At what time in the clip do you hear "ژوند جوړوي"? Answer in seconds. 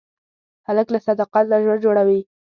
1.63-2.19